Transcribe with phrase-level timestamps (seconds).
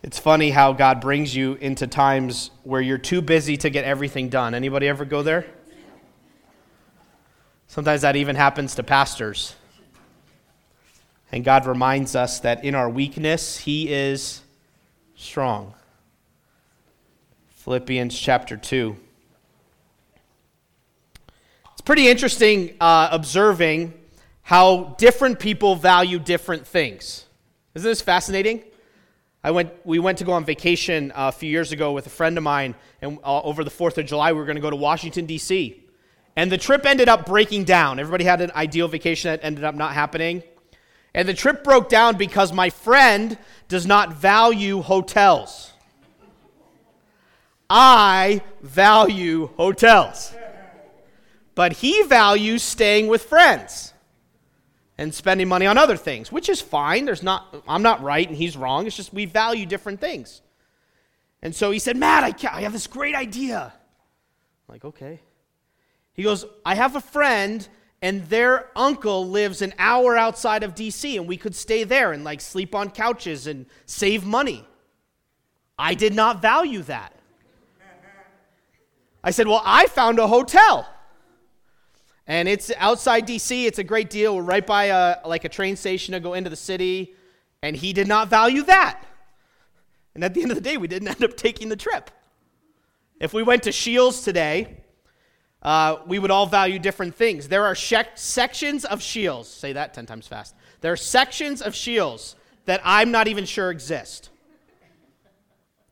[0.00, 4.28] It's funny how God brings you into times where you're too busy to get everything
[4.28, 4.54] done.
[4.54, 5.44] Anybody ever go there?
[7.66, 9.56] Sometimes that even happens to pastors.
[11.32, 14.40] And God reminds us that in our weakness, He is
[15.16, 15.74] strong.
[17.48, 18.96] Philippians chapter 2.
[21.72, 23.94] It's pretty interesting uh, observing
[24.42, 27.26] how different people value different things.
[27.74, 28.62] Isn't this fascinating?
[29.42, 32.10] I went, we went to go on vacation uh, a few years ago with a
[32.10, 34.70] friend of mine, and uh, over the 4th of July, we were going to go
[34.70, 35.84] to Washington, D.C.
[36.34, 37.98] And the trip ended up breaking down.
[37.98, 40.42] Everybody had an ideal vacation that ended up not happening.
[41.14, 43.38] And the trip broke down because my friend
[43.68, 45.72] does not value hotels.
[47.70, 50.34] I value hotels.
[51.54, 53.92] But he values staying with friends
[54.98, 57.04] and spending money on other things, which is fine.
[57.04, 58.86] There's not, I'm not right and he's wrong.
[58.86, 60.42] It's just we value different things.
[61.40, 63.72] And so he said, Matt, I, I have this great idea.
[63.72, 65.20] I'm like, okay.
[66.12, 67.66] He goes, I have a friend
[68.02, 72.24] and their uncle lives an hour outside of DC and we could stay there and
[72.24, 74.66] like sleep on couches and save money.
[75.78, 77.12] I did not value that.
[79.22, 80.88] I said, Well, I found a hotel.
[82.28, 83.66] And it's outside DC.
[83.66, 84.36] It's a great deal.
[84.36, 87.14] We're right by a, like a train station to go into the city.
[87.62, 89.02] And he did not value that.
[90.14, 92.10] And at the end of the day, we didn't end up taking the trip.
[93.18, 94.84] If we went to Scheels today,
[95.62, 97.48] uh, we would all value different things.
[97.48, 100.54] There are sections of Scheels, say that 10 times fast.
[100.82, 104.28] There are sections of Scheels that I'm not even sure exist.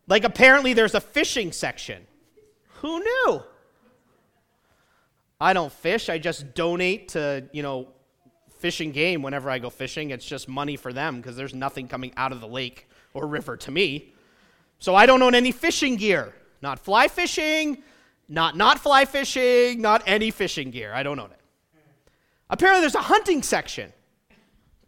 [0.07, 2.07] Like, apparently, there's a fishing section.
[2.81, 3.43] Who knew?
[5.41, 6.09] I don't fish.
[6.09, 7.89] I just donate to, you know,
[8.59, 10.11] fishing game whenever I go fishing.
[10.11, 13.57] It's just money for them because there's nothing coming out of the lake or river
[13.59, 14.13] to me.
[14.79, 16.35] So I don't own any fishing gear.
[16.63, 17.83] Not fly fishing,
[18.29, 20.93] not not fly fishing, not any fishing gear.
[20.93, 21.41] I don't own it.
[22.49, 23.93] Apparently there's a hunting section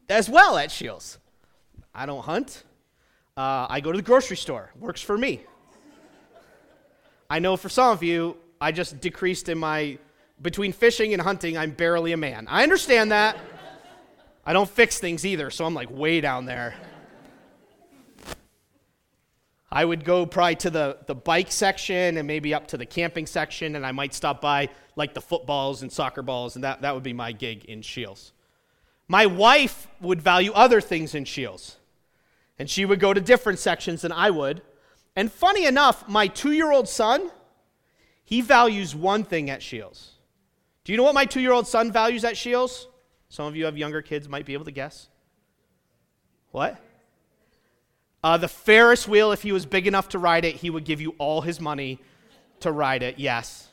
[0.09, 1.19] as well at Scheels.
[1.95, 2.65] I don't hunt.
[3.37, 4.73] Uh, I go to the grocery store.
[4.79, 5.43] Works for me.
[7.31, 9.99] I know for some of you, I just decreased in my
[10.41, 12.47] between fishing and hunting, I'm barely a man.
[12.49, 13.39] I understand that.
[14.45, 16.75] I don't fix things either, so I'm like way down there.
[19.71, 23.27] I would go probably to the, the bike section and maybe up to the camping
[23.27, 26.95] section, and I might stop by like the footballs and soccer balls, and that, that
[26.95, 28.33] would be my gig in Scheels.
[29.07, 31.77] My wife would value other things in Scheels,
[32.59, 34.63] and she would go to different sections than I would.
[35.15, 37.31] And funny enough, my two year old son,
[38.25, 40.13] he values one thing at Scheels.
[40.89, 42.89] Do you know what my two year old son values at Scheels?
[43.29, 45.11] Some of you have younger kids, might be able to guess.
[46.51, 46.81] What?
[48.25, 51.03] Uh, the Ferris wheel, if he was big enough to ride it, he would give
[51.03, 52.01] you all his money
[52.61, 53.19] to ride it.
[53.19, 53.69] Yes.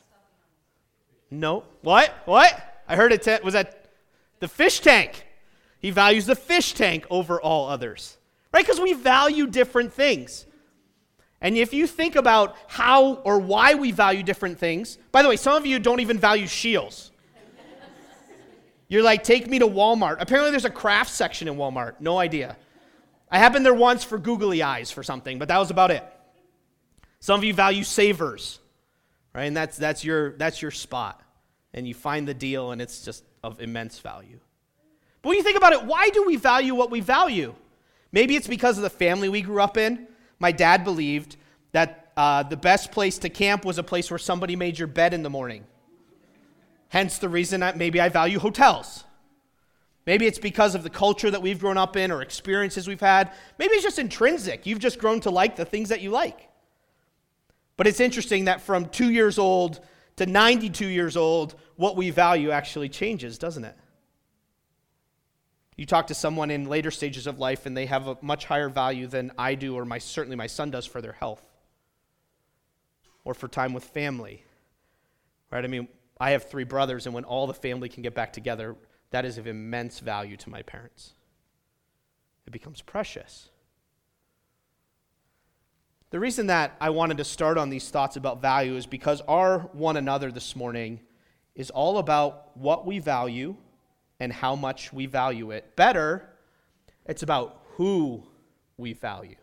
[1.30, 1.64] No.
[1.80, 2.14] What?
[2.26, 2.82] What?
[2.86, 3.22] I heard it.
[3.22, 3.88] T- was that
[4.40, 5.24] the fish tank?
[5.80, 8.18] He values the fish tank over all others.
[8.52, 8.62] Right?
[8.62, 10.44] Because we value different things.
[11.40, 15.36] And if you think about how or why we value different things, by the way,
[15.36, 17.10] some of you don't even value Scheels.
[18.88, 20.16] You're like, take me to Walmart.
[20.20, 21.94] Apparently, there's a craft section in Walmart.
[22.00, 22.56] No idea.
[23.30, 26.04] I been there once for googly eyes for something, but that was about it.
[27.18, 28.60] Some of you value savers,
[29.34, 29.44] right?
[29.44, 31.20] And that's, that's, your, that's your spot.
[31.74, 34.38] And you find the deal, and it's just of immense value.
[35.20, 37.54] But when you think about it, why do we value what we value?
[38.12, 40.06] Maybe it's because of the family we grew up in.
[40.38, 41.36] My dad believed
[41.72, 45.12] that uh, the best place to camp was a place where somebody made your bed
[45.12, 45.64] in the morning.
[46.88, 49.04] Hence the reason that maybe I value hotels.
[50.06, 53.32] Maybe it's because of the culture that we've grown up in or experiences we've had.
[53.58, 54.64] Maybe it's just intrinsic.
[54.64, 56.48] You've just grown to like the things that you like.
[57.76, 59.80] But it's interesting that from two years old
[60.16, 63.76] to 92 years old, what we value actually changes, doesn't it?
[65.76, 68.68] You talk to someone in later stages of life and they have a much higher
[68.68, 71.42] value than I do or my, certainly my son does for their health
[73.24, 74.42] or for time with family.
[75.50, 75.64] Right?
[75.64, 75.88] I mean,
[76.18, 78.74] I have three brothers, and when all the family can get back together,
[79.10, 81.12] that is of immense value to my parents.
[82.46, 83.50] It becomes precious.
[86.10, 89.58] The reason that I wanted to start on these thoughts about value is because our
[89.72, 91.00] one another this morning
[91.54, 93.56] is all about what we value
[94.20, 95.76] and how much we value it.
[95.76, 96.28] Better,
[97.06, 98.22] it's about who
[98.76, 99.36] we value.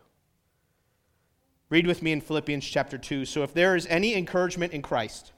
[1.70, 3.24] Read with me in Philippians chapter 2.
[3.24, 5.32] So, if there is any encouragement in Christ,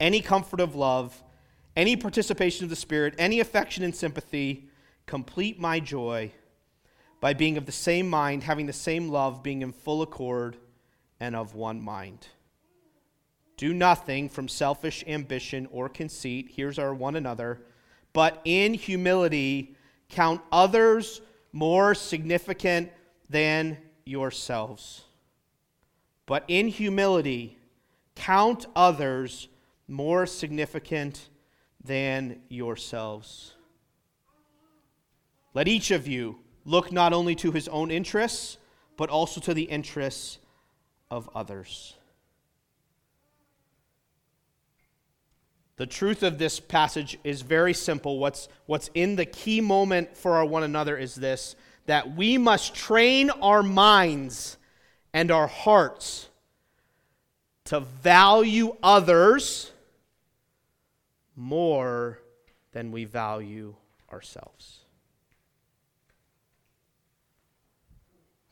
[0.00, 1.22] any comfort of love,
[1.76, 4.68] any participation of the Spirit, any affection and sympathy,
[5.06, 6.32] complete my joy
[7.20, 10.56] by being of the same mind, having the same love, being in full accord
[11.20, 12.28] and of one mind.
[13.56, 16.52] Do nothing from selfish ambition or conceit.
[16.54, 17.62] Here's our one another.
[18.14, 19.76] But in humility,
[20.08, 21.20] count others
[21.52, 22.90] more significant
[23.28, 23.76] than
[24.06, 25.02] yourselves.
[26.24, 27.58] But in humility,
[28.14, 29.48] count others
[29.88, 31.28] more significant
[31.82, 33.52] than yourselves.
[35.52, 38.58] Let each of you look not only to his own interests,
[38.96, 40.38] but also to the interests
[41.10, 41.94] of others.
[45.76, 48.18] The truth of this passage is very simple.
[48.18, 51.56] What's, what's in the key moment for our one another is this
[51.86, 54.56] that we must train our minds
[55.12, 56.28] and our hearts
[57.64, 59.70] to value others
[61.36, 62.20] more
[62.72, 63.74] than we value
[64.10, 64.80] ourselves.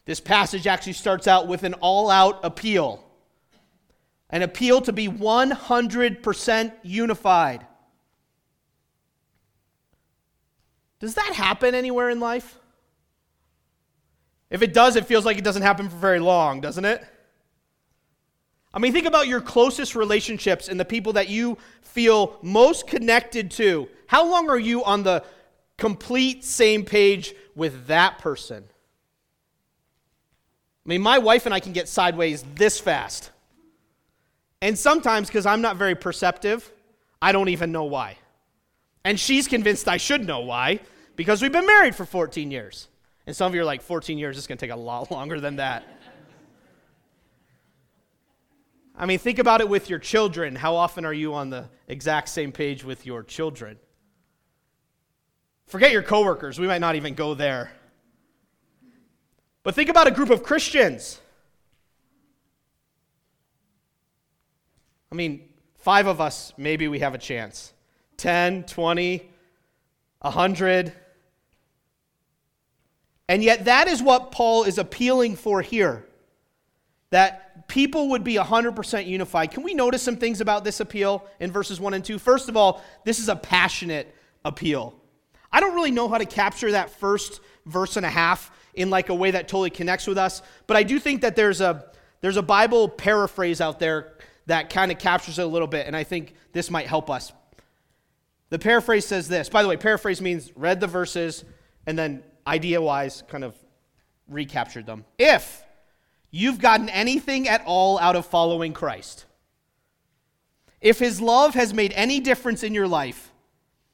[0.04, 3.02] This passage actually starts out with an all out appeal
[4.32, 7.66] an appeal to be 100% unified.
[10.98, 12.58] Does that happen anywhere in life?
[14.48, 17.04] If it does, it feels like it doesn't happen for very long, doesn't it?
[18.74, 23.50] I mean, think about your closest relationships and the people that you feel most connected
[23.52, 23.88] to.
[24.06, 25.24] How long are you on the
[25.76, 28.64] complete same page with that person?
[30.86, 33.31] I mean, my wife and I can get sideways this fast.
[34.62, 36.72] And sometimes, because I'm not very perceptive,
[37.20, 38.16] I don't even know why.
[39.04, 40.78] And she's convinced I should know why
[41.16, 42.86] because we've been married for 14 years.
[43.26, 45.40] And some of you are like, 14 years, it's going to take a lot longer
[45.40, 45.84] than that.
[48.96, 50.54] I mean, think about it with your children.
[50.54, 53.78] How often are you on the exact same page with your children?
[55.66, 56.60] Forget your coworkers.
[56.60, 57.72] We might not even go there.
[59.64, 61.20] But think about a group of Christians.
[65.12, 67.74] I mean, five of us, maybe we have a chance.
[68.16, 69.30] 10, 20,
[70.22, 70.92] 100.
[73.28, 76.06] And yet, that is what Paul is appealing for here
[77.10, 79.50] that people would be 100% unified.
[79.50, 82.18] Can we notice some things about this appeal in verses 1 and 2?
[82.18, 84.14] First of all, this is a passionate
[84.46, 84.94] appeal.
[85.52, 89.10] I don't really know how to capture that first verse and a half in like
[89.10, 90.40] a way that totally connects with us.
[90.66, 91.92] But I do think that there's a
[92.22, 94.11] there's a Bible paraphrase out there
[94.46, 97.32] that kind of captures it a little bit, and I think this might help us.
[98.50, 99.48] The paraphrase says this.
[99.48, 101.44] By the way, paraphrase means read the verses
[101.86, 103.54] and then idea wise kind of
[104.28, 105.04] recaptured them.
[105.18, 105.62] If
[106.30, 109.24] you've gotten anything at all out of following Christ,
[110.82, 113.32] if his love has made any difference in your life,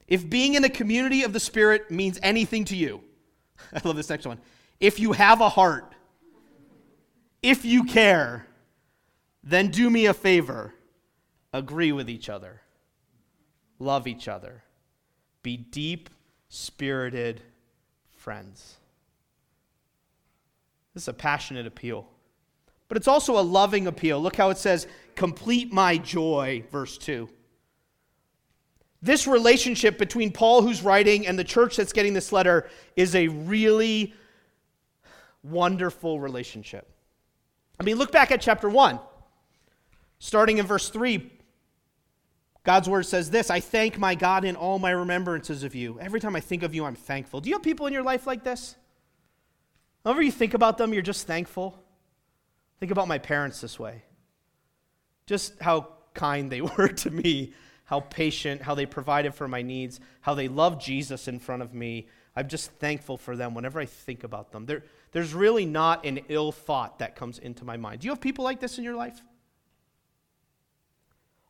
[0.08, 3.02] if being in a community of the Spirit means anything to you,
[3.72, 4.40] I love this next one
[4.80, 5.92] if you have a heart,
[7.42, 8.46] if you care,
[9.48, 10.74] then do me a favor
[11.52, 12.60] agree with each other,
[13.78, 14.62] love each other,
[15.42, 16.10] be deep
[16.48, 17.40] spirited
[18.10, 18.76] friends.
[20.92, 22.06] This is a passionate appeal.
[22.88, 24.20] But it's also a loving appeal.
[24.20, 27.28] Look how it says, complete my joy, verse 2.
[29.00, 33.28] This relationship between Paul, who's writing, and the church that's getting this letter is a
[33.28, 34.14] really
[35.42, 36.90] wonderful relationship.
[37.78, 38.98] I mean, look back at chapter 1.
[40.18, 41.30] Starting in verse 3,
[42.64, 45.98] God's word says this I thank my God in all my remembrances of you.
[46.00, 47.40] Every time I think of you, I'm thankful.
[47.40, 48.76] Do you have people in your life like this?
[50.02, 51.82] Whenever you think about them, you're just thankful.
[52.80, 54.04] Think about my parents this way.
[55.26, 60.00] Just how kind they were to me, how patient, how they provided for my needs,
[60.20, 62.08] how they loved Jesus in front of me.
[62.36, 64.66] I'm just thankful for them whenever I think about them.
[64.66, 68.00] There, there's really not an ill thought that comes into my mind.
[68.00, 69.22] Do you have people like this in your life?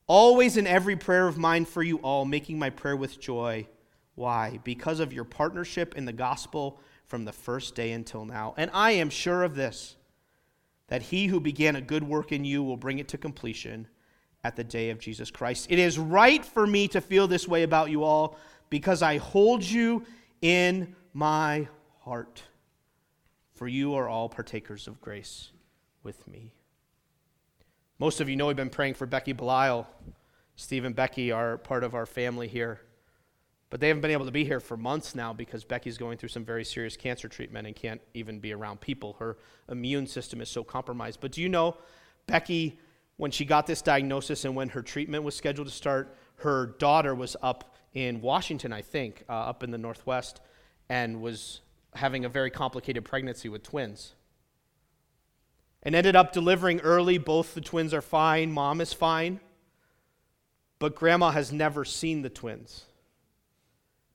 [0.08, 3.68] Always in every prayer of mine for you all, making my prayer with joy.
[4.16, 4.58] Why?
[4.64, 8.54] Because of your partnership in the gospel from the first day until now.
[8.56, 9.94] And I am sure of this
[10.88, 13.86] that he who began a good work in you will bring it to completion
[14.42, 15.66] at the day of Jesus Christ.
[15.70, 18.36] It is right for me to feel this way about you all
[18.70, 20.04] because I hold you
[20.40, 21.68] in my
[22.00, 22.42] heart
[23.58, 25.50] for you are all partakers of grace
[26.04, 26.54] with me.
[28.00, 29.84] Most of you know we've been praying for Becky Belisle.
[30.54, 32.80] Steve and Becky are part of our family here.
[33.70, 36.28] But they haven't been able to be here for months now because Becky's going through
[36.28, 39.16] some very serious cancer treatment and can't even be around people.
[39.18, 39.36] Her
[39.68, 41.20] immune system is so compromised.
[41.20, 41.76] But do you know,
[42.28, 42.78] Becky,
[43.16, 47.16] when she got this diagnosis and when her treatment was scheduled to start, her daughter
[47.16, 50.40] was up in Washington, I think, uh, up in the Northwest,
[50.88, 51.62] and was
[51.94, 54.14] having a very complicated pregnancy with twins.
[55.82, 57.18] And ended up delivering early.
[57.18, 59.40] Both the twins are fine, mom is fine.
[60.78, 62.84] But grandma has never seen the twins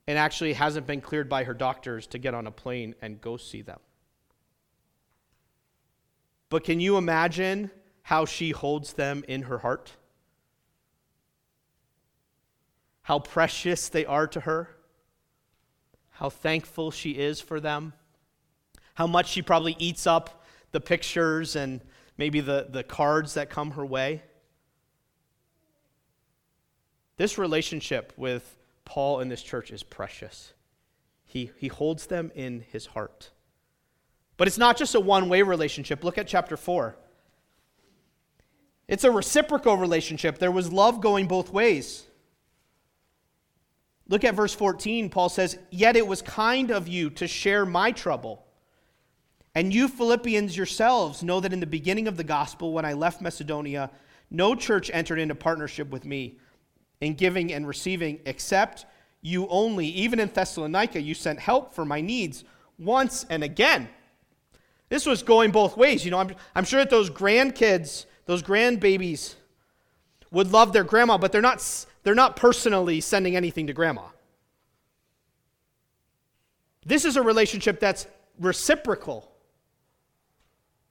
[0.06, 3.36] and actually hasn't been cleared by her doctors to get on a plane and go
[3.36, 3.80] see them.
[6.50, 7.70] But can you imagine
[8.02, 9.92] how she holds them in her heart?
[13.02, 14.70] How precious they are to her?
[16.10, 17.94] How thankful she is for them?
[18.94, 20.43] How much she probably eats up
[20.74, 21.80] the pictures and
[22.18, 24.22] maybe the, the cards that come her way?
[27.16, 30.52] This relationship with Paul in this church is precious.
[31.24, 33.30] He, he holds them in his heart.
[34.36, 36.02] But it's not just a one way relationship.
[36.02, 36.96] Look at chapter 4.
[38.88, 40.38] It's a reciprocal relationship.
[40.38, 42.04] There was love going both ways.
[44.08, 45.08] Look at verse 14.
[45.08, 48.43] Paul says, Yet it was kind of you to share my trouble.
[49.54, 53.20] And you Philippians yourselves know that in the beginning of the gospel, when I left
[53.20, 53.90] Macedonia,
[54.30, 56.38] no church entered into partnership with me
[57.00, 58.86] in giving and receiving, except
[59.20, 59.86] you only.
[59.86, 62.44] Even in Thessalonica, you sent help for my needs
[62.78, 63.88] once and again.
[64.88, 66.04] This was going both ways.
[66.04, 69.34] You know, I'm, I'm sure that those grandkids, those grandbabies,
[70.30, 74.02] would love their grandma, but they're not, they're not personally sending anything to grandma.
[76.84, 78.06] This is a relationship that's
[78.40, 79.30] reciprocal.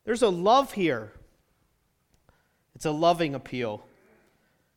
[0.05, 1.11] There's a love here.
[2.75, 3.85] It's a loving appeal.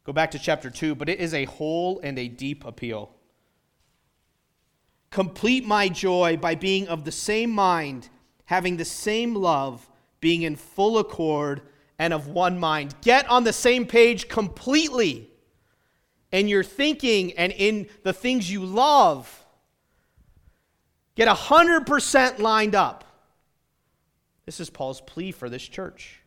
[0.04, 3.11] Go back to chapter 2, but it is a whole and a deep appeal.
[5.11, 8.09] Complete my joy by being of the same mind,
[8.45, 9.88] having the same love,
[10.21, 11.62] being in full accord
[11.99, 12.95] and of one mind.
[13.00, 15.30] Get on the same page completely
[16.30, 19.45] in your thinking and in the things you love.
[21.14, 23.06] Get 100% lined up.
[24.47, 26.21] This is Paul's plea for this church.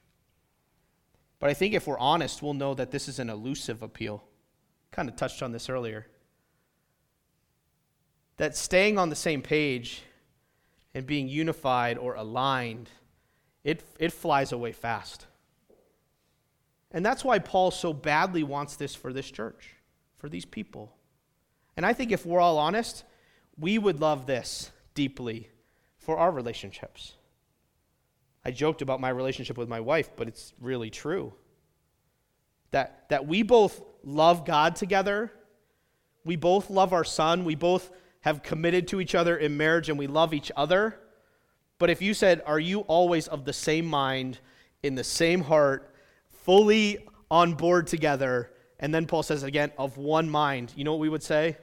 [1.39, 4.23] But I think if we're honest, we'll know that this is an elusive appeal.
[4.91, 6.05] Kind of touched on this earlier.
[8.37, 10.01] That staying on the same page
[10.93, 12.89] and being unified or aligned,
[13.63, 15.27] it, it flies away fast.
[16.91, 19.75] And that's why Paul so badly wants this for this church,
[20.17, 20.93] for these people.
[21.77, 23.03] And I think if we're all honest,
[23.57, 25.49] we would love this deeply
[25.97, 27.13] for our relationships.
[28.43, 31.33] I joked about my relationship with my wife, but it's really true.
[32.71, 35.31] That, that we both love God together,
[36.23, 37.91] we both love our son, we both
[38.21, 40.99] have committed to each other in marriage, and we love each other.
[41.77, 44.39] But if you said, Are you always of the same mind,
[44.83, 45.93] in the same heart,
[46.29, 48.51] fully on board together?
[48.79, 51.57] And then Paul says again, of one mind, you know what we would say?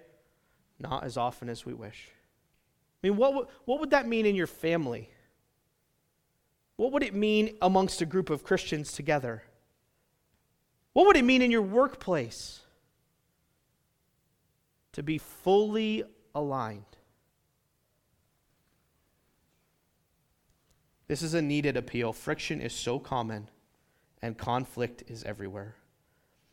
[0.78, 2.10] Not as often as we wish.
[3.02, 5.08] I mean, what, what would that mean in your family?
[6.76, 9.42] What would it mean amongst a group of Christians together?
[10.92, 12.60] What would it mean in your workplace?
[14.92, 16.04] To be fully
[16.34, 16.84] aligned.
[21.08, 22.12] This is a needed appeal.
[22.12, 23.48] Friction is so common,
[24.22, 25.76] and conflict is everywhere.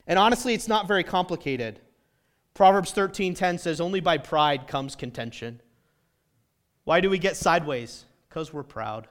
[0.06, 1.80] And honestly, it's not very complicated.
[2.53, 5.62] Proverbs 13:10 says only by pride comes contention.
[6.84, 8.06] Why do we get sideways?
[8.30, 9.08] Because we're proud.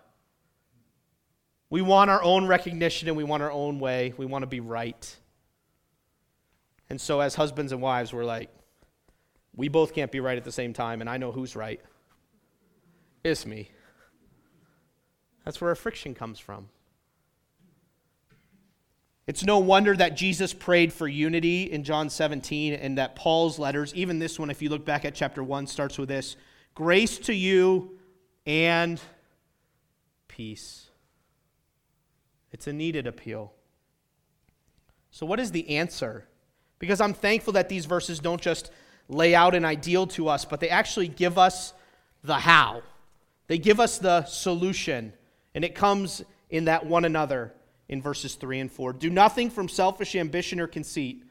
[1.72, 4.12] We want our own recognition and we want our own way.
[4.18, 5.16] We want to be right.
[6.90, 8.50] And so, as husbands and wives, we're like,
[9.56, 11.80] we both can't be right at the same time, and I know who's right.
[13.24, 13.70] It's me.
[15.46, 16.68] That's where our friction comes from.
[19.26, 23.94] It's no wonder that Jesus prayed for unity in John 17 and that Paul's letters,
[23.94, 26.36] even this one, if you look back at chapter 1, starts with this
[26.74, 27.98] grace to you
[28.44, 29.00] and
[30.28, 30.90] peace.
[32.52, 33.52] It's a needed appeal.
[35.10, 36.26] So, what is the answer?
[36.78, 38.70] Because I'm thankful that these verses don't just
[39.08, 41.72] lay out an ideal to us, but they actually give us
[42.22, 42.82] the how.
[43.46, 45.12] They give us the solution,
[45.54, 47.52] and it comes in that one another
[47.88, 48.94] in verses 3 and 4.
[48.94, 51.24] Do nothing from selfish ambition or conceit,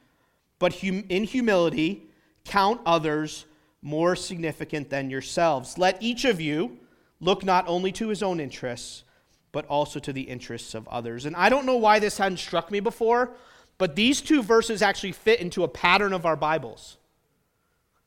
[0.60, 2.04] but hum- in humility
[2.46, 3.46] count others
[3.82, 5.78] more significant than yourselves.
[5.78, 6.78] Let each of you
[7.20, 9.04] look not only to his own interests,
[9.51, 11.25] but also to the interests of others.
[11.25, 13.31] And I don't know why this hadn't struck me before,
[13.77, 16.98] but these two verses actually fit into a pattern of our Bibles.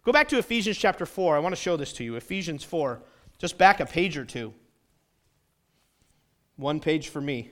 [0.05, 1.37] Go back to Ephesians chapter 4.
[1.37, 2.17] I want to show this to you.
[2.17, 3.01] Ephesians 4.
[3.39, 4.53] Just back a page or two.
[6.57, 7.51] One page for me.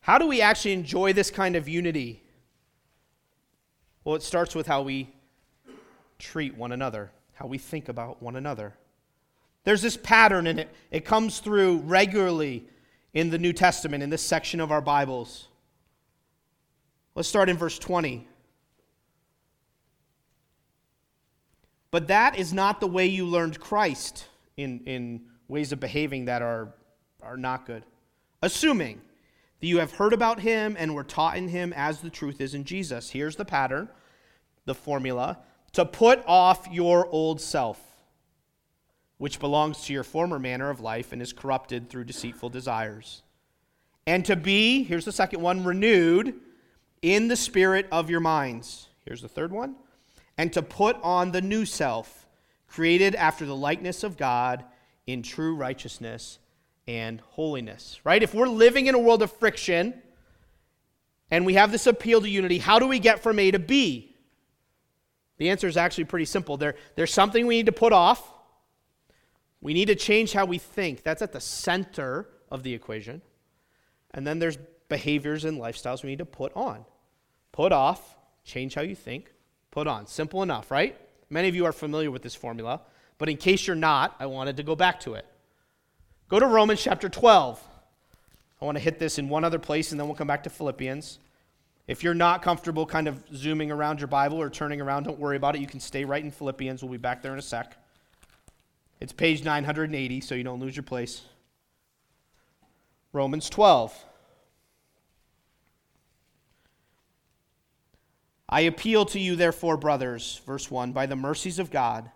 [0.00, 2.22] How do we actually enjoy this kind of unity?
[4.04, 5.12] Well, it starts with how we
[6.18, 7.10] treat one another.
[7.34, 8.74] how we think about one another.
[9.66, 10.72] There's this pattern in it.
[10.92, 12.68] It comes through regularly
[13.12, 15.48] in the New Testament, in this section of our Bibles.
[17.16, 18.28] Let's start in verse 20.
[21.90, 26.42] But that is not the way you learned Christ in, in ways of behaving that
[26.42, 26.72] are,
[27.20, 27.82] are not good.
[28.42, 29.00] Assuming
[29.58, 32.54] that you have heard about him and were taught in him as the truth is
[32.54, 33.10] in Jesus.
[33.10, 33.88] Here's the pattern,
[34.64, 35.38] the formula
[35.72, 37.80] to put off your old self,
[39.18, 43.22] which belongs to your former manner of life and is corrupted through deceitful desires.
[44.06, 46.34] And to be, here's the second one, renewed
[47.02, 48.88] in the spirit of your minds.
[49.04, 49.76] Here's the third one
[50.38, 52.26] and to put on the new self,
[52.68, 54.64] created after the likeness of God
[55.06, 56.38] in true righteousness
[56.86, 58.00] and holiness.
[58.04, 58.22] Right?
[58.22, 59.94] If we're living in a world of friction
[61.30, 64.14] and we have this appeal to unity, how do we get from A to B?
[65.38, 66.56] The answer is actually pretty simple.
[66.56, 68.32] There, there's something we need to put off.
[69.60, 71.02] We need to change how we think.
[71.02, 73.22] That's at the center of the equation.
[74.12, 74.58] And then there's
[74.88, 76.84] behaviors and lifestyles we need to put on.
[77.52, 79.32] Put off, change how you think,
[79.70, 80.06] put on.
[80.06, 80.96] Simple enough, right?
[81.30, 82.80] Many of you are familiar with this formula,
[83.18, 85.26] but in case you're not, I wanted to go back to it.
[86.28, 87.62] Go to Romans chapter 12.
[88.60, 90.50] I want to hit this in one other place and then we'll come back to
[90.50, 91.18] Philippians.
[91.86, 95.36] If you're not comfortable kind of zooming around your Bible or turning around, don't worry
[95.36, 95.60] about it.
[95.60, 96.82] You can stay right in Philippians.
[96.82, 97.76] We'll be back there in a sec.
[99.00, 101.22] It's page 980, so you don't lose your place.
[103.12, 104.04] Romans 12.
[108.48, 112.10] I appeal to you, therefore, brothers, verse 1, by the mercies of God,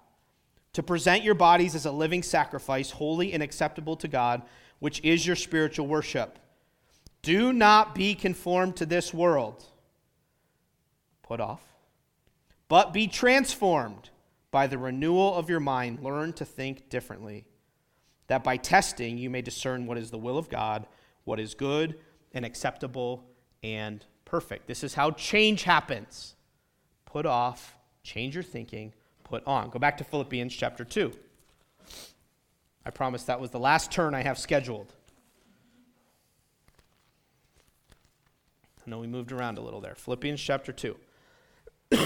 [0.72, 4.42] to present your bodies as a living sacrifice, holy and acceptable to God,
[4.78, 6.38] which is your spiritual worship.
[7.22, 9.64] Do not be conformed to this world.
[11.22, 11.62] Put off.
[12.68, 14.10] But be transformed
[14.50, 16.02] by the renewal of your mind.
[16.02, 17.47] Learn to think differently,
[18.26, 20.87] that by testing you may discern what is the will of God,
[21.25, 21.99] what is good
[22.33, 23.25] and acceptable
[23.63, 24.67] and perfect.
[24.67, 26.34] This is how change happens.
[27.04, 28.93] Put off, change your thinking,
[29.25, 29.71] put on.
[29.71, 31.13] Go back to Philippians chapter 2.
[32.84, 34.95] I promise that was the last turn I have scheduled.
[38.86, 39.95] I know we moved around a little there.
[39.95, 40.97] Philippians chapter 2.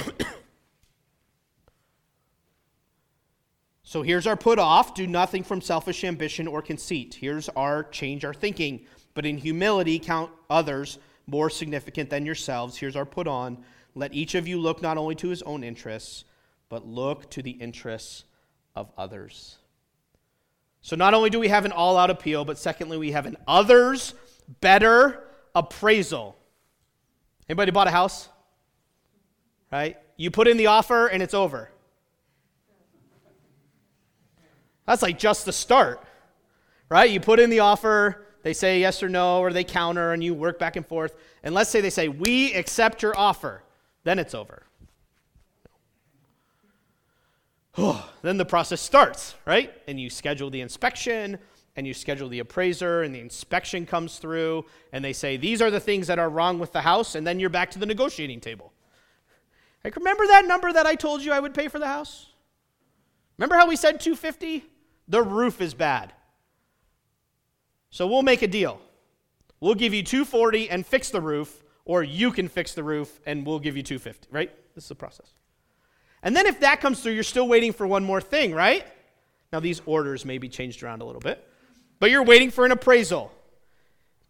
[3.95, 7.15] so here's our put off do nothing from selfish ambition or conceit.
[7.15, 12.77] Here's our change our thinking, but in humility count others more significant than yourselves.
[12.77, 13.65] Here's our put on.
[13.95, 16.25] Let each of you look not only to his own interests,
[16.69, 18.25] but look to the interests
[18.75, 19.59] of others.
[20.81, 23.37] So not only do we have an all out appeal, but secondly, we have an
[23.47, 24.13] others
[24.61, 25.23] better
[25.55, 26.37] appraisal.
[27.49, 28.29] Anybody bought a house?
[29.71, 29.99] Right?
[30.17, 31.71] You put in the offer and it's over.
[34.87, 36.03] That's like just the start.
[36.89, 37.11] Right?
[37.11, 40.35] You put in the offer, they say yes or no, or they counter, and you
[40.35, 41.17] work back and forth.
[41.43, 43.63] And let's say they say, We accept your offer.
[44.05, 44.65] Then it's over.
[48.23, 49.73] then the process starts, right?
[49.89, 51.39] And you schedule the inspection,
[51.77, 55.71] and you schedule the appraiser, and the inspection comes through, and they say, These are
[55.71, 58.41] the things that are wrong with the house, and then you're back to the negotiating
[58.41, 58.73] table.
[59.83, 62.27] Like, remember that number that I told you I would pay for the house?
[63.39, 64.65] Remember how we said 250?
[65.09, 66.13] The roof is bad.
[67.91, 68.81] So we'll make a deal.
[69.61, 73.47] We'll give you 240 and fix the roof, or you can fix the roof and
[73.47, 74.51] we'll give you 250, right?
[74.75, 75.33] This is the process.
[76.23, 78.87] And then if that comes through, you're still waiting for one more thing, right?
[79.53, 81.47] Now these orders may be changed around a little bit,
[82.01, 83.31] but you're waiting for an appraisal.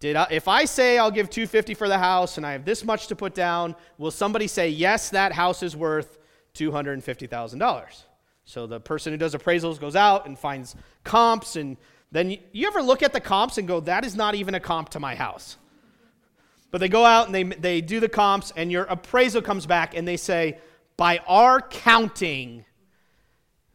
[0.00, 2.84] Did I, if I say I'll give 250 for the house and I have this
[2.84, 6.18] much to put down, will somebody say yes, that house is worth
[6.54, 8.02] $250,000?
[8.44, 11.76] So the person who does appraisals goes out and finds comps and
[12.14, 14.60] then you, you ever look at the comps and go, that is not even a
[14.60, 15.56] comp to my house.
[16.70, 19.96] But they go out and they, they do the comps, and your appraisal comes back
[19.96, 20.58] and they say,
[20.96, 22.64] by our counting,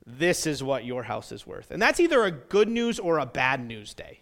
[0.06, 1.72] this is what your house is worth.
[1.72, 4.22] And that's either a good news or a bad news day.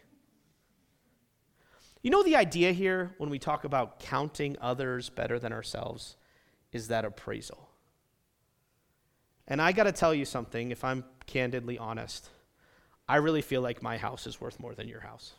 [2.01, 6.15] You know, the idea here when we talk about counting others better than ourselves
[6.71, 7.66] is that appraisal.
[9.47, 12.29] And I got to tell you something, if I'm candidly honest.
[13.07, 15.33] I really feel like my house is worth more than your house.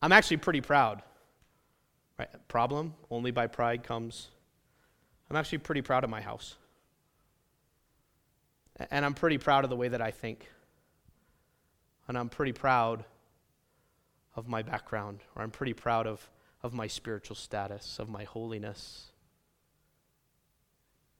[0.00, 1.02] I'm actually pretty proud.
[2.18, 2.28] Right?
[2.48, 4.28] Problem, only by pride comes.
[5.28, 6.54] I'm actually pretty proud of my house.
[8.90, 10.48] And I'm pretty proud of the way that I think.
[12.08, 13.04] And I'm pretty proud
[14.34, 16.30] of my background, or I'm pretty proud of,
[16.62, 19.10] of my spiritual status, of my holiness.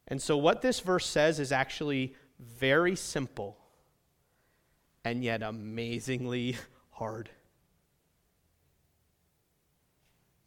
[0.08, 3.56] And so, what this verse says is actually very simple
[5.04, 6.56] and yet amazingly
[6.90, 7.30] hard.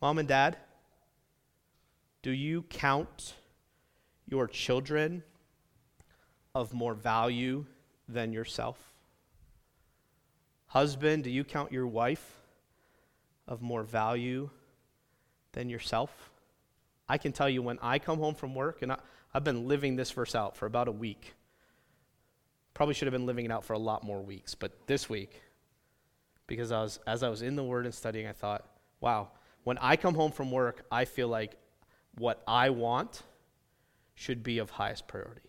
[0.01, 0.57] Mom and dad,
[2.21, 3.33] do you count
[4.27, 5.23] your children
[6.55, 7.65] of more value
[8.07, 8.77] than yourself?
[10.67, 12.41] Husband, do you count your wife
[13.47, 14.49] of more value
[15.51, 16.29] than yourself?
[17.09, 18.99] I can tell you when I come home from work, and I,
[19.33, 21.33] have been living this verse out for about a week.
[22.73, 25.41] Probably should have been living it out for a lot more weeks, but this week,
[26.47, 28.65] because I was, as I was in the Word and studying, I thought,
[29.01, 29.29] wow,
[29.63, 31.55] when I come home from work, I feel like
[32.17, 33.21] what I want
[34.15, 35.41] should be of highest priority.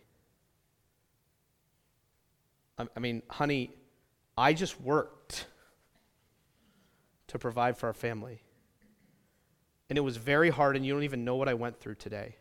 [2.78, 3.74] I mean, honey,
[4.38, 5.46] I just worked
[7.26, 8.42] to provide for our family.
[9.88, 12.36] And it was very hard, and you don't even know what I went through today.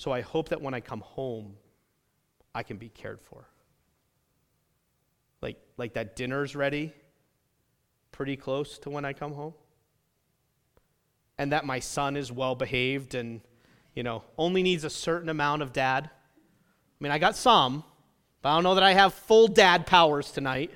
[0.00, 1.56] So I hope that when I come home,
[2.54, 3.44] I can be cared for.
[5.42, 6.94] Like, like that dinner's ready,
[8.10, 9.52] pretty close to when I come home.
[11.36, 13.42] And that my son is well behaved and,
[13.94, 16.08] you know, only needs a certain amount of dad.
[16.08, 17.84] I mean, I got some,
[18.40, 20.70] but I don't know that I have full dad powers tonight.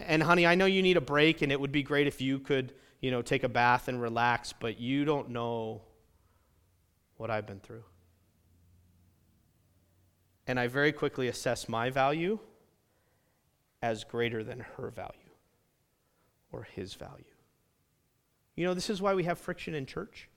[0.00, 2.40] And honey, I know you need a break, and it would be great if you
[2.40, 5.82] could, you know, take a bath and relax, but you don't know
[7.20, 7.84] what I've been through.
[10.46, 12.38] And I very quickly assess my value
[13.82, 15.12] as greater than her value
[16.50, 17.24] or his value.
[18.56, 20.28] You know, this is why we have friction in church,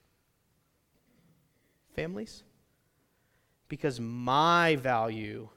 [1.95, 2.43] families
[3.69, 5.49] because my value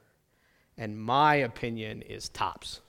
[0.79, 2.81] and my opinion is tops.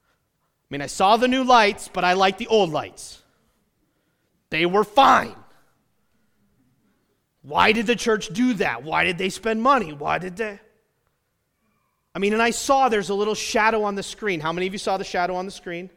[0.00, 3.22] I mean, I saw the new lights, but I like the old lights.
[4.50, 5.34] They were fine.
[7.48, 8.82] Why did the church do that?
[8.82, 9.94] Why did they spend money?
[9.94, 10.60] Why did they?
[12.14, 14.38] I mean, and I saw there's a little shadow on the screen.
[14.38, 15.88] How many of you saw the shadow on the screen?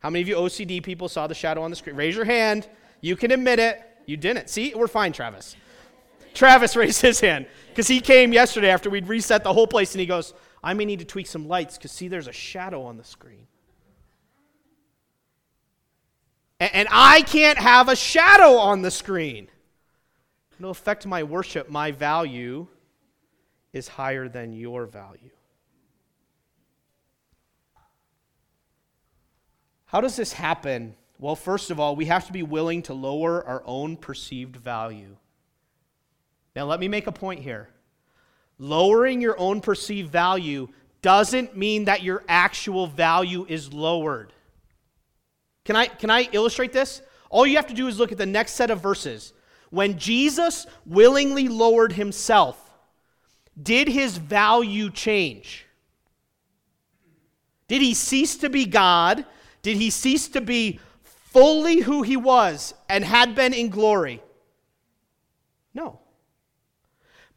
[0.00, 1.94] How many of you OCD people saw the shadow on the screen?
[1.94, 2.68] Raise your hand.
[3.00, 3.80] You can admit it.
[4.06, 4.50] You didn't.
[4.50, 5.54] See, we're fine, Travis.
[6.34, 10.00] Travis raised his hand because he came yesterday after we'd reset the whole place and
[10.00, 12.96] he goes, I may need to tweak some lights because, see, there's a shadow on
[12.96, 13.46] the screen.
[16.58, 19.48] And, and I can't have a shadow on the screen.
[20.62, 21.68] It'll affect my worship.
[21.68, 22.68] My value
[23.72, 25.30] is higher than your value.
[29.86, 30.94] How does this happen?
[31.18, 35.16] Well, first of all, we have to be willing to lower our own perceived value.
[36.54, 37.68] Now, let me make a point here.
[38.56, 40.68] Lowering your own perceived value
[41.02, 44.32] doesn't mean that your actual value is lowered.
[45.64, 47.02] Can I, can I illustrate this?
[47.30, 49.32] All you have to do is look at the next set of verses.
[49.72, 52.58] When Jesus willingly lowered himself,
[53.60, 55.64] did his value change?
[57.68, 59.24] Did he cease to be God?
[59.62, 64.22] Did he cease to be fully who he was and had been in glory?
[65.72, 66.00] No.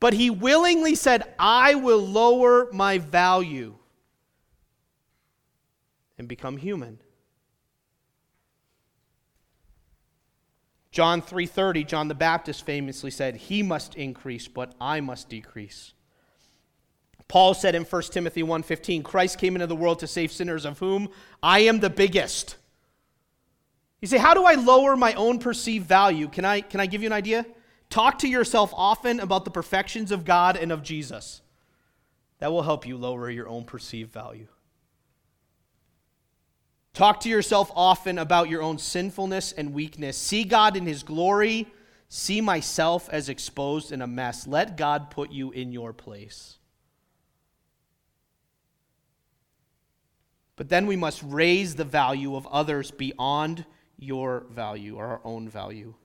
[0.02, 3.76] But he willingly said, I will lower my value
[6.18, 7.00] and become human.
[10.96, 15.92] John 3:30 John the Baptist famously said, "He must increase, but I must decrease."
[17.28, 20.80] Paul said in 1 Timothy 1:15, "Christ came into the world to save sinners of
[20.80, 21.10] whom
[21.44, 22.56] I am the biggest."
[24.00, 27.02] You say, "How do I lower my own perceived value?" Can I can I give
[27.02, 27.46] you an idea?
[27.90, 31.42] Talk to yourself often about the perfections of God and of Jesus.
[32.40, 34.48] That will help you lower your own perceived value.
[36.96, 40.18] Talk to yourself often about your own sinfulness and weakness.
[40.18, 41.68] See God in His glory.
[42.08, 44.48] See myself as exposed in a mess.
[44.48, 46.58] Let God put you in your place.
[50.56, 53.66] But then we must raise the value of others beyond
[54.00, 55.96] your value or our own value.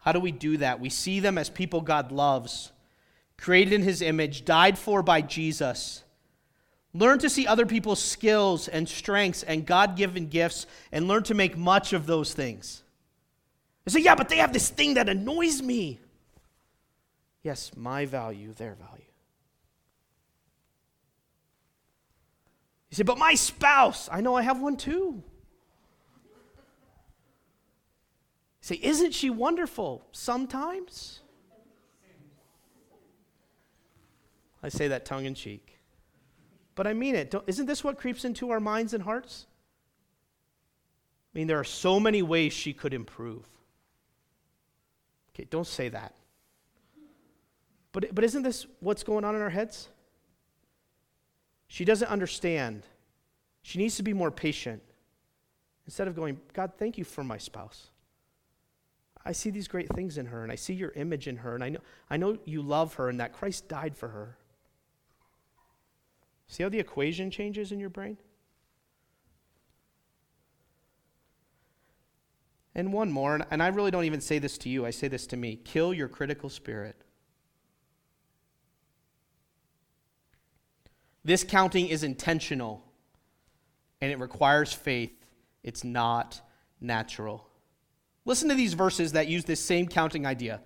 [0.00, 0.80] How do we do that?
[0.80, 2.72] We see them as people God loves,
[3.38, 6.04] created in his image, died for by Jesus.
[6.94, 11.34] Learn to see other people's skills and strengths and God given gifts and learn to
[11.34, 12.82] make much of those things.
[13.86, 16.00] You say, yeah, but they have this thing that annoys me.
[17.42, 19.04] Yes, my value, their value.
[22.90, 25.22] You say, but my spouse, I know I have one too.
[28.60, 30.06] say, Isn't she wonderful?
[30.12, 31.20] Sometimes.
[34.62, 35.80] I say that tongue in cheek.
[36.82, 37.30] But I mean it.
[37.30, 39.46] Don't, isn't this what creeps into our minds and hearts?
[41.32, 43.44] I mean, there are so many ways she could improve.
[45.32, 46.12] Okay, don't say that.
[47.92, 49.90] But, but isn't this what's going on in our heads?
[51.68, 52.82] She doesn't understand.
[53.62, 54.82] She needs to be more patient.
[55.86, 57.90] Instead of going, God, thank you for my spouse.
[59.24, 61.62] I see these great things in her, and I see your image in her, and
[61.62, 64.36] I know, I know you love her and that Christ died for her.
[66.48, 68.18] See how the equation changes in your brain?
[72.74, 75.26] And one more, and I really don't even say this to you, I say this
[75.28, 76.96] to me kill your critical spirit.
[81.24, 82.82] This counting is intentional
[84.00, 85.12] and it requires faith.
[85.62, 86.40] It's not
[86.80, 87.46] natural.
[88.24, 90.60] Listen to these verses that use this same counting idea.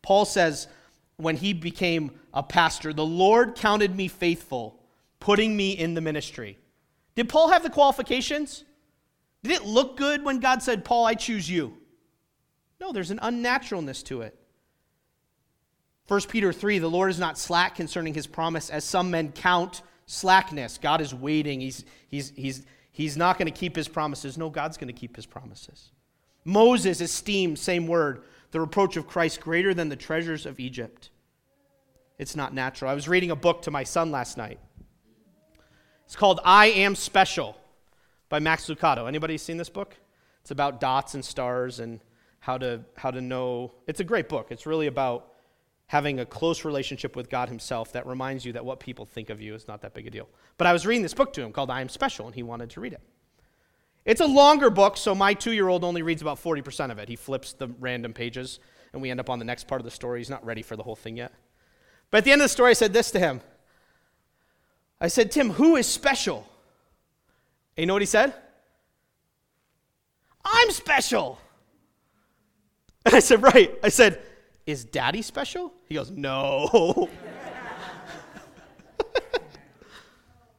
[0.00, 0.68] Paul says,
[1.16, 4.77] when he became a pastor, the Lord counted me faithful,
[5.20, 6.58] putting me in the ministry.
[7.14, 8.64] Did Paul have the qualifications?
[9.42, 11.76] Did it look good when God said, Paul, I choose you?
[12.80, 14.38] No, there's an unnaturalness to it.
[16.06, 19.82] 1 Peter 3 The Lord is not slack concerning his promise, as some men count
[20.06, 20.78] slackness.
[20.78, 21.60] God is waiting.
[21.60, 24.38] He's, he's, he's, he's not going to keep his promises.
[24.38, 25.90] No, God's going to keep his promises.
[26.44, 31.10] Moses esteemed, same word, the reproach of Christ greater than the treasures of Egypt.
[32.18, 32.90] It's not natural.
[32.90, 34.58] I was reading a book to my son last night.
[36.08, 37.54] It's called I Am Special
[38.30, 39.06] by Max Lucado.
[39.06, 39.94] Anybody seen this book?
[40.40, 42.00] It's about dots and stars and
[42.40, 43.74] how to, how to know.
[43.86, 44.46] It's a great book.
[44.50, 45.34] It's really about
[45.86, 49.42] having a close relationship with God Himself that reminds you that what people think of
[49.42, 50.30] you is not that big a deal.
[50.56, 52.70] But I was reading this book to him called I Am Special, and he wanted
[52.70, 53.02] to read it.
[54.06, 57.10] It's a longer book, so my two year old only reads about 40% of it.
[57.10, 58.60] He flips the random pages,
[58.94, 60.20] and we end up on the next part of the story.
[60.20, 61.34] He's not ready for the whole thing yet.
[62.10, 63.42] But at the end of the story, I said this to him
[65.00, 66.46] I said, Tim, who is special?
[67.76, 68.34] And you know what he said?
[70.44, 71.38] I'm special.
[73.04, 73.78] And I said, Right.
[73.82, 74.20] I said,
[74.66, 75.72] Is daddy special?
[75.86, 77.08] He goes, No.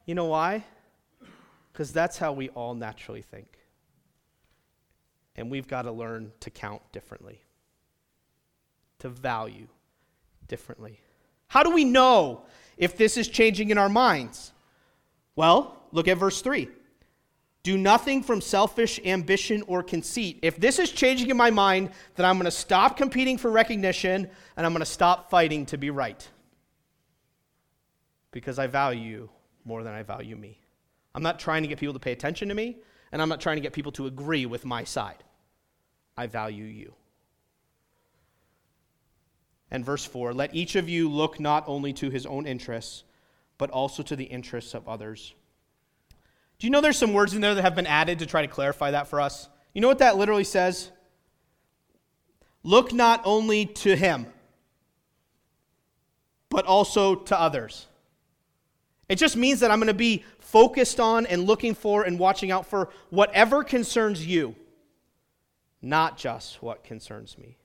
[0.06, 0.64] you know why?
[1.72, 3.48] Because that's how we all naturally think.
[5.36, 7.40] And we've got to learn to count differently,
[9.00, 9.68] to value
[10.48, 11.00] differently.
[11.48, 12.44] How do we know
[12.80, 14.52] if this is changing in our minds?
[15.36, 16.68] Well, look at verse 3.
[17.62, 20.40] Do nothing from selfish ambition or conceit.
[20.42, 24.30] If this is changing in my mind, then I'm going to stop competing for recognition
[24.56, 26.28] and I'm going to stop fighting to be right.
[28.32, 29.30] Because I value you
[29.66, 30.58] more than I value me.
[31.14, 32.78] I'm not trying to get people to pay attention to me,
[33.12, 35.24] and I'm not trying to get people to agree with my side.
[36.16, 36.94] I value you.
[39.72, 43.04] And verse 4 let each of you look not only to his own interests,
[43.58, 45.34] but also to the interests of others.
[46.58, 48.48] Do you know there's some words in there that have been added to try to
[48.48, 49.48] clarify that for us?
[49.74, 50.92] You know what that literally says?
[52.64, 54.26] Look not only to him,
[56.50, 57.88] but also to others.
[59.08, 62.52] It just means that I'm going to be focused on and looking for and watching
[62.52, 64.56] out for whatever concerns you,
[65.82, 67.59] not just what concerns me.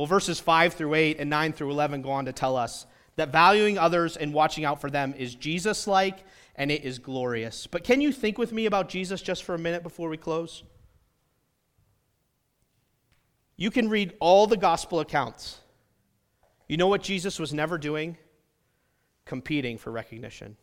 [0.00, 2.86] Well, verses 5 through 8 and 9 through 11 go on to tell us
[3.16, 7.66] that valuing others and watching out for them is Jesus like and it is glorious.
[7.66, 10.62] But can you think with me about Jesus just for a minute before we close?
[13.58, 15.58] You can read all the gospel accounts.
[16.66, 18.16] You know what Jesus was never doing?
[19.26, 20.56] competing for recognition.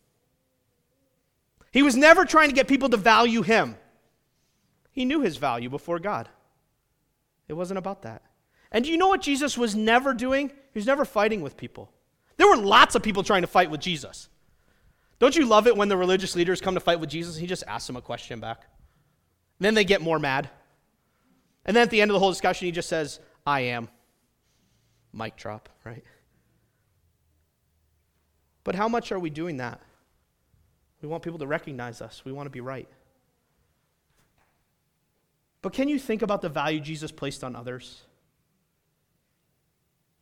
[1.72, 3.76] He was never trying to get people to value him.
[4.92, 6.28] He knew his value before God.
[7.48, 8.24] It wasn't about that.
[8.72, 10.50] And do you know what Jesus was never doing?
[10.50, 11.92] He was never fighting with people.
[12.38, 14.30] There were lots of people trying to fight with Jesus.
[15.20, 17.36] Don't you love it when the religious leaders come to fight with Jesus?
[17.36, 18.64] He just asks them a question back.
[19.60, 20.50] then they get more mad.
[21.66, 23.90] And then at the end of the whole discussion, he just says, I am.
[25.12, 26.04] Mic drop, right?
[28.64, 29.82] But how much are we doing that?
[31.02, 32.88] We want people to recognize us, we want to be right.
[35.62, 38.04] But can you think about the value Jesus placed on others?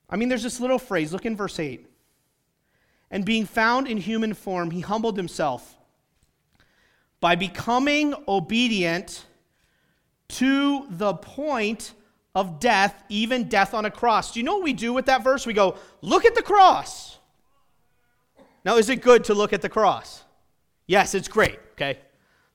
[0.09, 1.85] I mean, there's this little phrase, look in verse 8.
[3.11, 5.75] And being found in human form, he humbled himself
[7.19, 9.25] by becoming obedient
[10.27, 11.93] to the point
[12.33, 14.33] of death, even death on a cross.
[14.33, 15.45] Do you know what we do with that verse?
[15.45, 17.17] We go, look at the cross.
[18.65, 20.23] Now, is it good to look at the cross?
[20.87, 21.99] Yes, it's great, okay?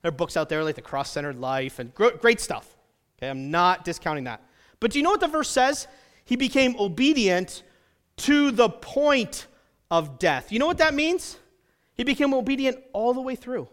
[0.01, 2.75] There are books out there like The Cross Centered Life and great stuff.
[3.17, 4.41] Okay, I'm not discounting that.
[4.79, 5.87] But do you know what the verse says?
[6.31, 7.61] He became obedient
[8.17, 9.47] to the point
[9.89, 10.49] of death.
[10.49, 11.37] You know what that means?
[11.93, 13.67] He became obedient all the way through.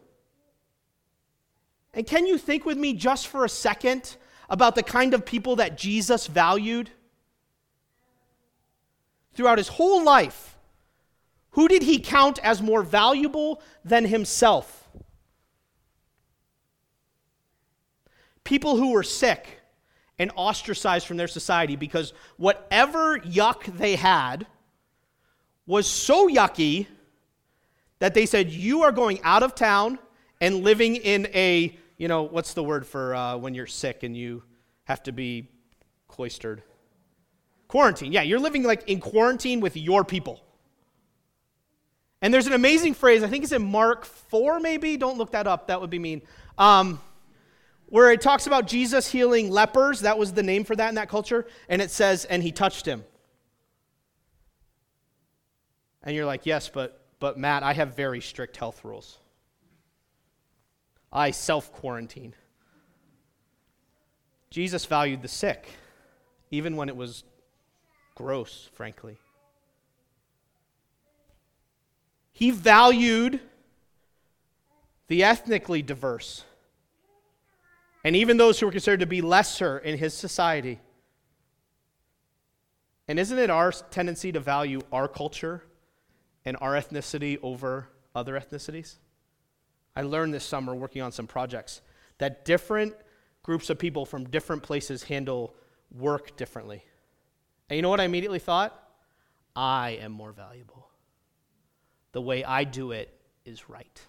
[1.94, 4.16] And can you think with me just for a second
[4.50, 6.90] about the kind of people that Jesus valued?
[9.38, 10.56] throughout his whole life,
[11.50, 14.88] who did he count as more valuable than himself?
[18.42, 19.60] People who were sick
[20.18, 24.46] and ostracized from their society because whatever yuck they had
[25.66, 26.86] was so yucky
[27.98, 29.98] that they said, You are going out of town
[30.40, 34.16] and living in a, you know, what's the word for uh, when you're sick and
[34.16, 34.42] you
[34.84, 35.48] have to be
[36.08, 36.62] cloistered?
[37.68, 38.12] Quarantine.
[38.12, 40.42] Yeah, you're living like in quarantine with your people.
[42.20, 44.96] And there's an amazing phrase, I think it's in Mark 4, maybe.
[44.96, 46.22] Don't look that up, that would be mean.
[46.56, 47.00] Um,
[47.88, 50.00] where it talks about Jesus healing lepers.
[50.00, 51.46] That was the name for that in that culture.
[51.68, 53.04] And it says, and he touched him.
[56.02, 59.18] And you're like, yes, but, but Matt, I have very strict health rules.
[61.12, 62.34] I self quarantine.
[64.50, 65.68] Jesus valued the sick,
[66.50, 67.24] even when it was
[68.14, 69.18] gross, frankly.
[72.32, 73.40] He valued
[75.08, 76.44] the ethnically diverse
[78.04, 80.80] and even those who were considered to be lesser in his society.
[83.08, 85.64] And isn't it our tendency to value our culture
[86.44, 88.96] and our ethnicity over other ethnicities?
[89.96, 91.80] I learned this summer working on some projects
[92.18, 92.94] that different
[93.42, 95.54] groups of people from different places handle
[95.90, 96.84] work differently.
[97.68, 98.78] And you know what I immediately thought?
[99.56, 100.88] I am more valuable.
[102.12, 103.12] The way I do it
[103.44, 104.00] is right.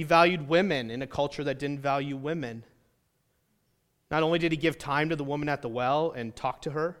[0.00, 2.64] He valued women in a culture that didn't value women.
[4.10, 6.70] Not only did he give time to the woman at the well and talk to
[6.70, 6.96] her,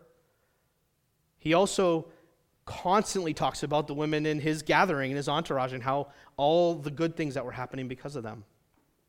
[1.38, 2.08] he also
[2.66, 6.90] constantly talks about the women in his gathering, in his entourage, and how all the
[6.90, 8.44] good things that were happening because of them.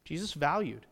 [0.05, 0.85] Jesus valued.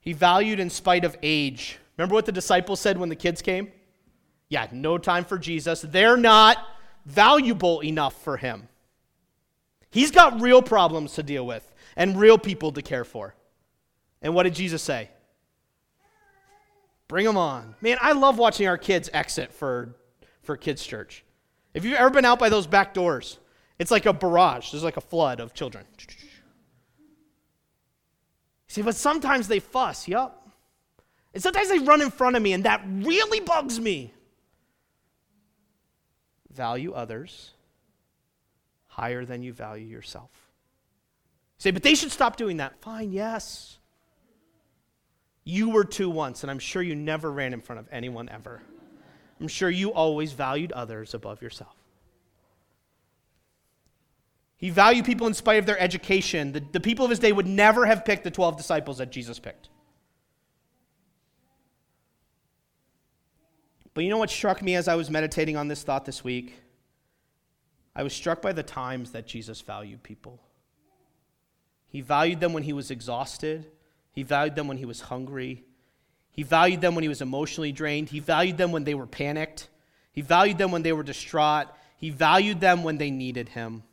[0.00, 1.78] He valued in spite of age.
[1.96, 3.70] Remember what the disciples said when the kids came?
[4.48, 5.82] Yeah, no time for Jesus.
[5.82, 6.58] They're not
[7.06, 8.66] valuable enough for him.
[9.94, 13.36] He's got real problems to deal with and real people to care for.
[14.22, 15.08] And what did Jesus say?
[17.06, 17.76] Bring them on.
[17.80, 19.94] Man, I love watching our kids exit for,
[20.42, 21.22] for kids' church.
[21.74, 23.38] If you've ever been out by those back doors,
[23.78, 24.72] it's like a barrage.
[24.72, 25.84] There's like a flood of children.
[28.66, 30.48] See, but sometimes they fuss, yup.
[31.32, 34.12] And sometimes they run in front of me, and that really bugs me.
[36.50, 37.53] Value others
[38.94, 40.30] higher than you value yourself.
[41.58, 42.80] You say, but they should stop doing that.
[42.80, 43.78] Fine, yes.
[45.42, 48.62] You were two once, and I'm sure you never ran in front of anyone ever.
[49.40, 51.74] I'm sure you always valued others above yourself.
[54.56, 56.52] He valued people in spite of their education.
[56.52, 59.40] The, the people of his day would never have picked the 12 disciples that Jesus
[59.40, 59.70] picked.
[63.92, 66.54] But you know what struck me as I was meditating on this thought this week?
[67.96, 70.40] I was struck by the times that Jesus valued people.
[71.88, 73.66] He valued them when he was exhausted,
[74.12, 75.64] he valued them when he was hungry,
[76.32, 79.68] he valued them when he was emotionally drained, he valued them when they were panicked,
[80.12, 83.84] he valued them when they were distraught, he valued them when they needed him.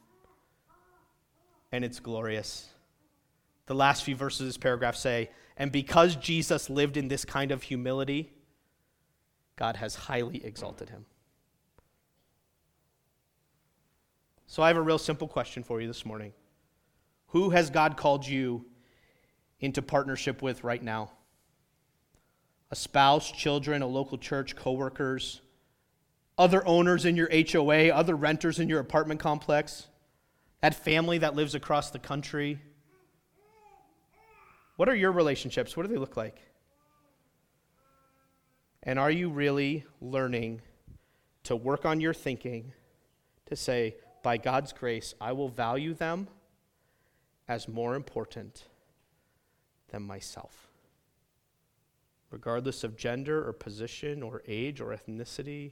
[1.72, 2.68] And it's glorious.
[3.68, 7.52] The last few verses of this paragraph say, And because Jesus lived in this kind
[7.52, 8.34] of humility,
[9.56, 11.06] God has highly exalted him.
[14.52, 16.34] So I have a real simple question for you this morning.
[17.28, 18.66] Who has God called you
[19.62, 21.14] into partnership with right now?
[22.70, 25.40] A spouse, children, a local church, coworkers,
[26.38, 29.88] other owners in your HOA, other renters in your apartment complex,
[30.60, 32.60] that family that lives across the country.
[34.76, 35.78] What are your relationships?
[35.78, 36.42] What do they look like?
[38.84, 40.60] And are you really learning
[41.44, 42.74] to work on your thinking
[43.46, 46.28] to say, by God's grace, I will value them
[47.48, 48.66] as more important
[49.90, 50.68] than myself.
[52.30, 55.72] Regardless of gender or position or age or ethnicity,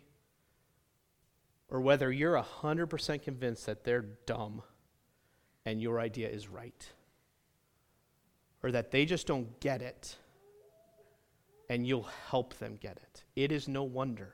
[1.69, 4.61] or whether you're 100% convinced that they're dumb
[5.65, 6.89] and your idea is right,
[8.63, 10.17] or that they just don't get it
[11.69, 13.23] and you'll help them get it.
[13.35, 14.33] It is no wonder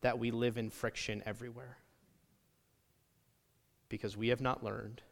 [0.00, 1.78] that we live in friction everywhere
[3.88, 5.02] because we have not learned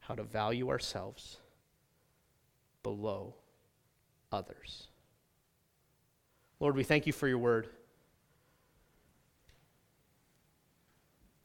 [0.00, 1.38] how to value ourselves
[2.82, 3.34] below
[4.30, 4.88] others.
[6.60, 7.68] Lord, we thank you for your word.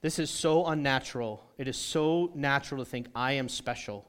[0.01, 1.43] This is so unnatural.
[1.57, 4.05] It is so natural to think, I am special,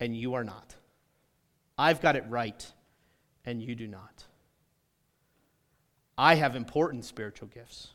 [0.00, 0.74] and you are not.
[1.78, 2.66] I've got it right,
[3.44, 4.24] and you do not.
[6.16, 7.92] I have important spiritual gifts,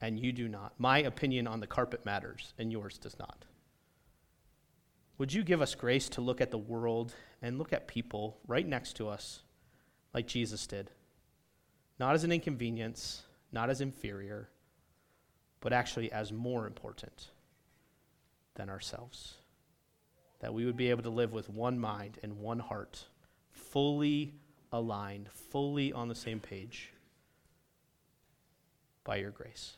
[0.00, 0.74] and you do not.
[0.78, 3.44] My opinion on the carpet matters, and yours does not.
[5.18, 8.66] Would you give us grace to look at the world and look at people right
[8.66, 9.42] next to us
[10.14, 10.90] like Jesus did?
[11.98, 14.48] Not as an inconvenience, not as inferior,
[15.60, 17.30] but actually as more important
[18.54, 19.34] than ourselves.
[20.38, 23.04] That we would be able to live with one mind and one heart,
[23.50, 24.34] fully
[24.70, 26.92] aligned, fully on the same page
[29.02, 29.77] by your grace.